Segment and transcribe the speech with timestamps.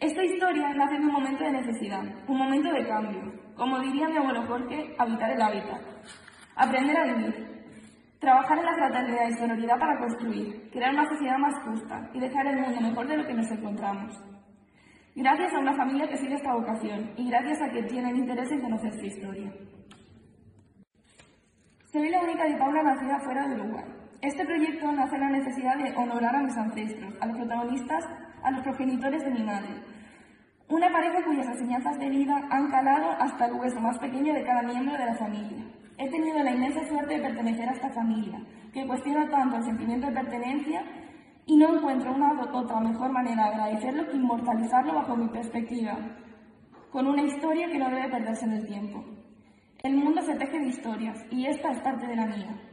[0.00, 3.32] Esta historia nace en un momento de necesidad, un momento de cambio.
[3.56, 5.80] Como diría mi abuelo Jorge, habitar el hábitat.
[6.54, 7.48] Aprender a vivir.
[8.20, 12.46] Trabajar en la fraternidad y sororidad para construir, crear una sociedad más justa y dejar
[12.46, 14.14] el mundo mejor de lo que nos encontramos.
[15.16, 18.60] Gracias a una familia que sigue esta vocación y gracias a que tienen interés en
[18.60, 19.52] conocer su historia.
[21.86, 23.84] Soy la única de Paula nacida fuera de Uruguay.
[24.20, 28.04] Este proyecto nace en la necesidad de honorar a mis ancestros, a los protagonistas,
[28.42, 29.68] a los progenitores de mi madre.
[30.68, 34.62] Una pareja cuyas enseñanzas de vida han calado hasta el hueso más pequeño de cada
[34.62, 35.64] miembro de la familia.
[35.98, 38.40] He tenido la inmensa suerte de pertenecer a esta familia,
[38.72, 40.82] que cuestiona tanto el sentimiento de pertenencia
[41.46, 45.96] y no encuentro una otra mejor manera de agradecerlo que inmortalizarlo bajo mi perspectiva,
[46.90, 49.04] con una historia que no debe perderse en el tiempo.
[49.84, 52.68] El mundo se teje de historias y esta es parte de la mía.